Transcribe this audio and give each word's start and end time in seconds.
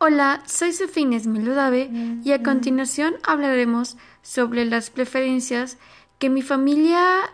Hola, 0.00 0.44
soy 0.46 0.72
Sofía 0.72 1.08
Meludave 1.26 1.90
y 2.22 2.30
a 2.30 2.40
continuación 2.44 3.16
hablaremos 3.24 3.96
sobre 4.22 4.64
las 4.64 4.90
preferencias 4.90 5.76
que 6.20 6.30
mi 6.30 6.40
familia 6.42 7.28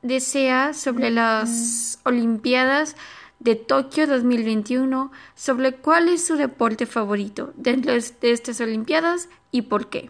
desea 0.00 0.72
sobre 0.72 1.10
las 1.10 2.00
Olimpiadas 2.04 2.96
de 3.38 3.54
Tokio 3.54 4.06
2021, 4.06 5.12
sobre 5.34 5.72
cuál 5.72 6.08
es 6.08 6.26
su 6.26 6.36
deporte 6.36 6.86
favorito 6.86 7.52
dentro 7.54 7.92
de 7.92 8.30
estas 8.32 8.62
Olimpiadas 8.62 9.28
y 9.50 9.62
por 9.62 9.90
qué. 9.90 10.08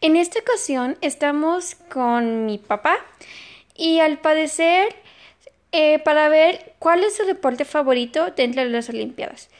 En 0.00 0.14
esta 0.14 0.38
ocasión 0.38 0.96
estamos 1.00 1.74
con 1.92 2.46
mi 2.46 2.58
papá 2.58 2.98
y 3.74 3.98
al 3.98 4.20
parecer 4.20 4.94
eh, 5.72 5.98
para 5.98 6.28
ver 6.28 6.76
cuál 6.78 7.02
es 7.02 7.16
su 7.16 7.24
deporte 7.24 7.64
favorito 7.64 8.30
dentro 8.36 8.62
de 8.62 8.70
las 8.70 8.88
Olimpiadas 8.88 9.50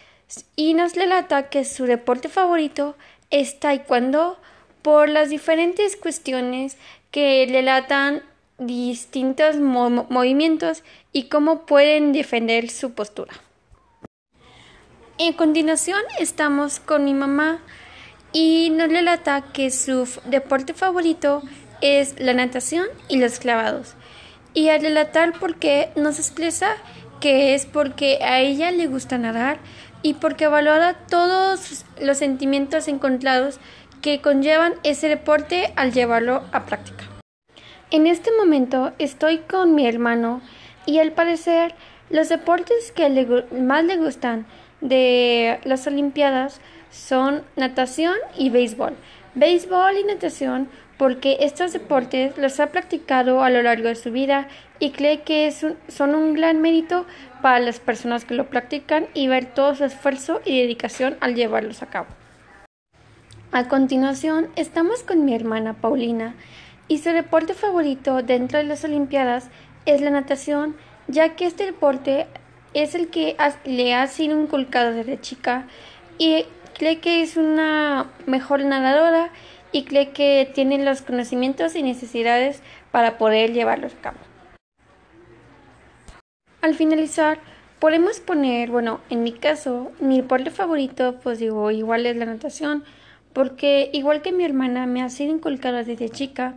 y 0.57 0.75
nos 0.75 0.95
relata 0.95 1.49
que 1.49 1.65
su 1.65 1.85
deporte 1.85 2.29
favorito 2.29 2.97
es 3.31 3.59
taekwondo 3.61 4.39
por 4.83 5.09
las 5.09 5.31
diferentes 5.31 5.97
cuestiones 5.97 6.77
que 7.11 7.47
relatan 7.51 8.23
distintos 8.59 9.57
movimientos 9.57 10.83
y 11.13 11.25
cómo 11.25 11.67
pueden 11.67 12.13
defender 12.13 12.71
su 12.71 12.93
postura. 12.93 13.33
En 15.19 15.33
continuación 15.33 16.01
estamos 16.19 16.81
con 16.81 17.05
mi 17.05 17.15
mamá 17.15 17.61
y 18.33 18.71
nos 18.71 18.89
relata 18.89 19.53
que 19.53 19.71
su 19.71 20.09
deporte 20.25 20.75
favorito 20.75 21.43
es 21.81 22.19
la 22.19 22.35
natación 22.35 22.87
y 23.09 23.19
los 23.19 23.39
clavados. 23.39 23.95
Y 24.55 24.69
al 24.69 24.81
relatar 24.81 25.39
por 25.39 25.57
qué 25.57 25.91
nos 25.97 26.19
expresa 26.19 26.77
que 27.25 27.55
es 27.55 27.65
porque 27.65 28.19
a 28.23 28.41
ella 28.41 28.71
le 28.71 28.87
gusta 28.87 29.17
nadar 29.17 29.57
y 30.03 30.13
porque 30.13 30.47
valora 30.47 30.93
todos 31.09 31.87
los 31.99 32.19
sentimientos 32.19 32.87
encontrados 32.87 33.61
que 34.03 34.21
conllevan 34.21 34.75
ese 34.83 35.09
deporte 35.09 35.73
al 35.75 35.95
llevarlo 35.95 36.43
a 36.53 36.67
práctica. 36.67 37.05
En 37.91 38.07
este 38.07 38.31
momento 38.37 38.93
estoy 38.99 39.39
con 39.39 39.75
mi 39.75 39.87
hermano 39.87 40.43
y 40.85 40.99
al 40.99 41.13
parecer 41.13 41.75
los 42.11 42.29
deportes 42.29 42.93
que 42.93 43.09
más 43.59 43.85
le 43.85 43.97
gustan 43.97 44.45
de 44.83 45.61
las 45.65 45.87
Olimpiadas 45.87 46.61
son 46.91 47.43
natación 47.57 48.17
y 48.37 48.51
béisbol. 48.51 48.93
Béisbol 49.35 49.99
y 49.99 50.05
natación 50.05 50.69
porque 50.97 51.39
estos 51.41 51.73
deportes 51.73 52.39
los 52.39 52.61
ha 52.61 52.69
practicado 52.69 53.43
a 53.43 53.51
lo 53.51 53.63
largo 53.63 53.89
de 53.89 53.97
su 53.97 54.13
vida 54.13 54.47
y 54.79 54.91
cree 54.91 55.23
que 55.23 55.51
son 55.51 56.15
un 56.15 56.35
gran 56.35 56.61
mérito 56.61 57.05
para 57.43 57.59
las 57.59 57.81
personas 57.81 58.25
que 58.25 58.35
lo 58.35 58.49
practican 58.49 59.07
y 59.13 59.27
ver 59.27 59.47
todo 59.47 59.75
su 59.75 59.85
esfuerzo 59.85 60.41
y 60.45 60.61
dedicación 60.61 61.17
al 61.21 61.35
llevarlos 61.35 61.83
a 61.83 61.87
cabo. 61.87 62.07
A 63.51 63.67
continuación, 63.69 64.49
estamos 64.55 65.03
con 65.03 65.25
mi 65.25 65.35
hermana 65.35 65.75
Paulina 65.75 66.35
y 66.87 66.99
su 66.99 67.11
deporte 67.11 67.55
favorito 67.55 68.23
dentro 68.23 68.59
de 68.59 68.65
las 68.65 68.85
Olimpiadas 68.85 69.49
es 69.85 70.01
la 70.01 70.11
natación, 70.11 70.77
ya 71.09 71.31
que 71.31 71.47
este 71.47 71.67
deporte 71.67 72.27
es 72.73 72.95
el 72.95 73.09
que 73.09 73.37
le 73.65 73.95
ha 73.95 74.07
sido 74.07 74.41
inculcado 74.41 74.93
desde 74.93 75.21
chica 75.21 75.67
y 76.19 76.47
cree 76.75 77.01
que 77.01 77.23
es 77.23 77.37
una 77.37 78.11
mejor 78.27 78.65
nadadora 78.65 79.31
y 79.73 79.85
cree 79.85 80.11
que 80.11 80.51
tiene 80.55 80.85
los 80.85 81.03
conocimientos 81.03 81.75
y 81.75 81.83
necesidades 81.83 82.63
para 82.91 83.19
poder 83.19 83.53
llevarlos 83.53 83.95
a 83.95 84.01
cabo. 84.01 84.19
Al 86.61 86.75
finalizar, 86.75 87.41
podemos 87.79 88.21
poner, 88.21 88.71
bueno, 88.71 89.01
en 89.11 89.23
mi 89.23 89.33
caso, 89.33 89.93
mi 90.01 90.21
deporte 90.21 90.51
favorito, 90.51 91.17
pues 91.23 91.39
digo, 91.39 91.71
igual 91.71 92.07
es 92.07 92.17
la 92.17 92.27
natación, 92.27 92.85
porque 93.33 93.91
igual 93.93 94.23
que 94.23 94.33
mi 94.33 94.45
hermana 94.45 94.87
me 94.87 95.03
ha 95.03 95.11
sido 95.11 95.35
inculcada 95.35 95.83
desde 95.83 96.09
chica 96.09 96.55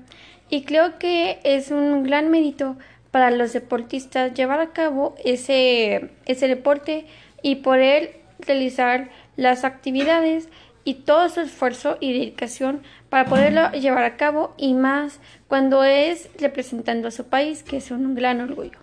y 0.50 0.64
creo 0.64 0.98
que 1.00 1.40
es 1.44 1.72
un 1.72 2.04
gran 2.04 2.30
mérito 2.30 2.78
para 3.11 3.32
los 3.32 3.52
deportistas 3.52 4.34
llevar 4.34 4.61
a 4.61 4.72
cabo 4.73 5.16
ese, 5.26 6.11
ese 6.26 6.48
deporte 6.48 7.08
y 7.42 7.55
poder 7.55 8.27
realizar 8.39 9.09
las 9.36 9.64
actividades 9.64 10.49
y 10.83 10.93
todo 10.95 11.27
su 11.27 11.42
esfuerzo 11.42 11.98
y 11.99 12.14
dedicación 12.14 12.81
para 13.09 13.25
poderlo 13.25 13.71
llevar 13.71 14.05
a 14.05 14.15
cabo 14.15 14.53
y 14.58 14.73
más 14.73 15.20
cuando 15.48 15.83
es 15.83 16.30
representando 16.39 17.09
a 17.09 17.11
su 17.11 17.25
país, 17.25 17.64
que 17.64 17.77
es 17.77 17.92
un 17.92 18.15
gran 18.15 18.39
orgullo. 18.39 18.80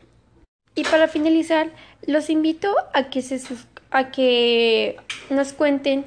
Y 0.74 0.84
para 0.84 1.08
finalizar, 1.08 1.70
los 2.06 2.30
invito 2.30 2.74
a 2.92 3.04
que, 3.04 3.22
se, 3.22 3.40
a 3.90 4.10
que 4.10 4.96
nos 5.30 5.52
cuenten 5.52 6.04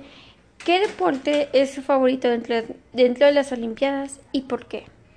qué 0.63 0.79
deporte 0.79 1.49
es 1.53 1.73
su 1.73 1.81
favorito 1.81 2.27
dentro, 2.27 2.55
dentro 2.93 3.25
de 3.25 3.31
las 3.31 3.51
Olimpiadas 3.51 4.19
y 4.31 4.41
por 4.41 4.65
qué. 4.67 4.85